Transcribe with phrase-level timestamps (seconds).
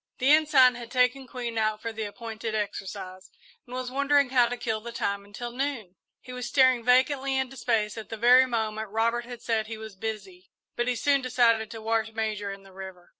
[0.17, 3.29] The Ensign had taken Queen out for the appointed exercise
[3.67, 5.95] and was wondering how to kill the time until noon.
[6.19, 9.95] He was staring vacantly into space at the very moment Robert had said he was
[9.95, 13.09] "busy," but he soon decided to wash Major in the river.